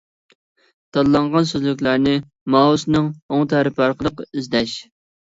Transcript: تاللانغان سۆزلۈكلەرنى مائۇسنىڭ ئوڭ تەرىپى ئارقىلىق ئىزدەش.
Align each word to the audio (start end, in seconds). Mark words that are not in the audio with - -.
تاللانغان 0.95 1.45
سۆزلۈكلەرنى 1.49 2.13
مائۇسنىڭ 2.55 3.11
ئوڭ 3.37 3.45
تەرىپى 3.53 3.85
ئارقىلىق 3.89 4.25
ئىزدەش. 4.27 4.75